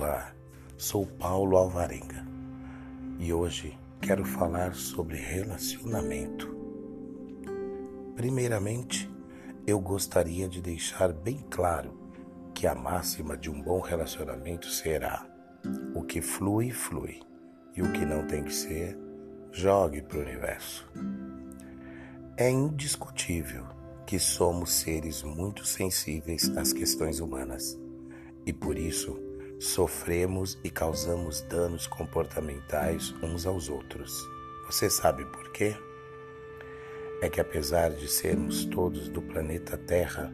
[0.00, 0.32] Olá,
[0.76, 2.24] sou Paulo Alvarenga
[3.18, 6.56] e hoje quero falar sobre relacionamento.
[8.14, 9.10] Primeiramente,
[9.66, 11.98] eu gostaria de deixar bem claro
[12.54, 15.26] que a máxima de um bom relacionamento será:
[15.92, 17.18] o que flui, flui,
[17.74, 18.96] e o que não tem que ser,
[19.50, 20.88] jogue para o universo.
[22.36, 23.66] É indiscutível
[24.06, 27.76] que somos seres muito sensíveis às questões humanas
[28.46, 29.27] e por isso
[29.58, 34.12] sofremos e causamos danos comportamentais uns aos outros.
[34.66, 35.76] Você sabe por quê?
[37.20, 40.32] É que apesar de sermos todos do planeta Terra,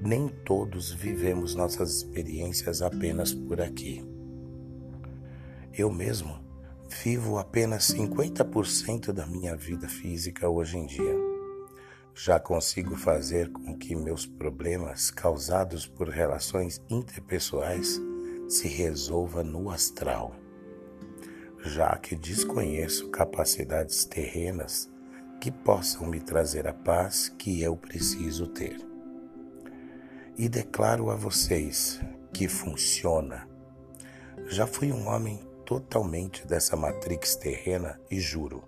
[0.00, 4.02] nem todos vivemos nossas experiências apenas por aqui.
[5.76, 6.40] Eu mesmo
[7.02, 11.14] vivo apenas 50% da minha vida física hoje em dia.
[12.14, 18.00] Já consigo fazer com que meus problemas causados por relações interpessoais
[18.52, 20.36] se resolva no astral,
[21.64, 24.90] já que desconheço capacidades terrenas
[25.40, 28.76] que possam me trazer a paz que eu preciso ter.
[30.36, 31.98] E declaro a vocês
[32.30, 33.48] que funciona.
[34.48, 38.64] Já fui um homem totalmente dessa matrix terrena e juro,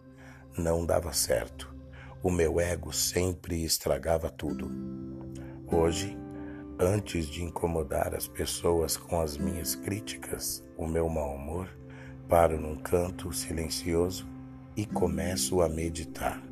[0.56, 1.76] não dava certo.
[2.22, 4.70] O meu ego sempre estragava tudo.
[5.70, 6.16] Hoje,
[6.78, 11.68] Antes de incomodar as pessoas com as minhas críticas, o meu mau humor,
[12.28, 14.26] paro num canto silencioso
[14.76, 16.42] e começo a meditar.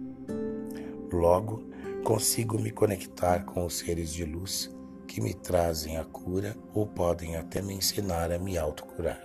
[1.13, 1.69] Logo,
[2.05, 4.71] consigo me conectar com os seres de luz
[5.09, 9.21] que me trazem a cura ou podem até me ensinar a me autocurar.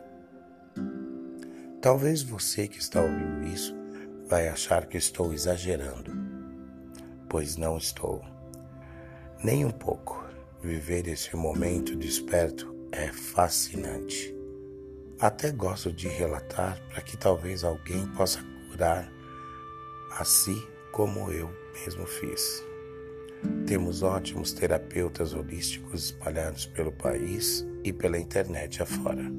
[1.80, 3.76] Talvez você que está ouvindo isso
[4.28, 6.12] vai achar que estou exagerando,
[7.30, 8.26] pois não estou,
[9.44, 10.27] nem um pouco.
[10.62, 14.36] Viver esse momento desperto é fascinante.
[15.20, 19.08] Até gosto de relatar para que talvez alguém possa curar
[20.14, 20.56] a si
[20.92, 22.64] como eu mesmo fiz.
[23.68, 29.32] Temos ótimos terapeutas holísticos espalhados pelo país e pela internet afora.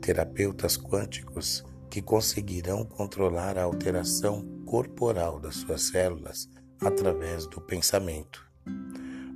[0.00, 6.48] Terapeutas quânticos que conseguirão controlar a alteração corporal das suas células
[6.80, 8.51] através do pensamento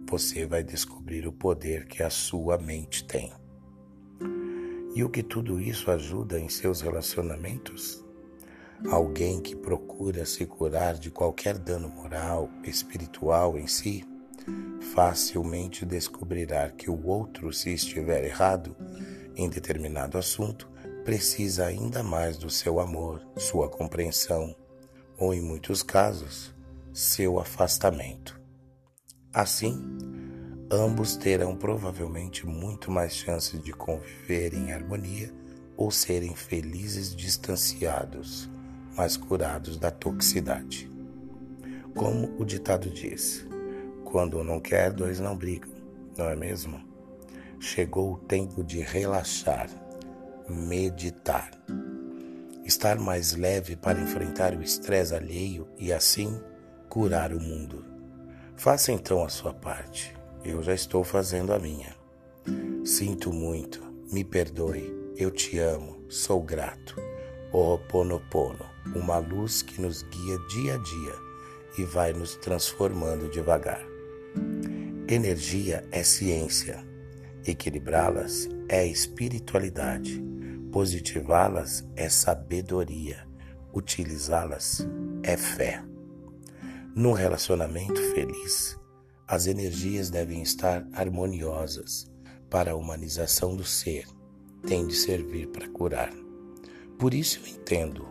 [0.09, 3.33] você vai descobrir o poder que a sua mente tem.
[4.95, 8.03] E o que tudo isso ajuda em seus relacionamentos?
[8.91, 14.05] Alguém que procura se curar de qualquer dano moral, espiritual em si,
[14.95, 18.77] facilmente descobrirá que o outro, se estiver errado
[19.35, 20.71] em determinado assunto,
[21.05, 24.55] precisa ainda mais do seu amor, sua compreensão,
[25.19, 26.55] ou em muitos casos,
[26.93, 28.46] seu afastamento.
[29.37, 29.79] Assim,
[30.71, 35.31] ambos terão provavelmente muito mais chances de conviver em harmonia
[35.77, 38.49] ou serem felizes distanciados,
[38.97, 40.91] mas curados da toxicidade.
[41.95, 43.47] Como o ditado diz:
[44.07, 45.69] quando um não quer, dois não brigam,
[46.17, 46.83] não é mesmo?
[47.61, 49.69] Chegou o tempo de relaxar,
[50.49, 51.51] meditar,
[52.65, 56.41] estar mais leve para enfrentar o estresse alheio e assim
[56.89, 57.96] curar o mundo.
[58.57, 60.15] Faça então a sua parte.
[60.43, 61.95] Eu já estou fazendo a minha.
[62.85, 66.97] Sinto muito, me perdoe, eu te amo, sou grato.
[67.53, 68.65] Ho'oponopono,
[68.95, 71.13] uma luz que nos guia dia a dia
[71.79, 73.85] e vai nos transformando devagar.
[75.09, 76.85] Energia é ciência,
[77.47, 80.23] equilibrá-las é espiritualidade,
[80.73, 83.27] positivá-las é sabedoria,
[83.73, 84.87] utilizá-las
[85.23, 85.85] é fé.
[86.97, 88.75] Num relacionamento feliz,
[89.29, 92.11] as energias devem estar harmoniosas
[92.49, 94.07] para a humanização do ser,
[94.67, 96.11] tem de servir para curar.
[96.99, 98.09] Por isso eu entendo,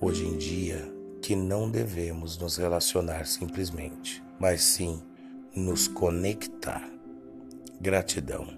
[0.00, 5.02] hoje em dia, que não devemos nos relacionar simplesmente, mas sim
[5.54, 6.90] nos conectar.
[7.78, 8.48] Gratidão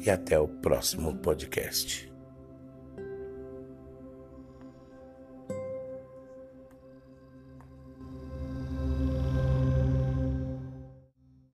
[0.00, 2.12] e até o próximo podcast.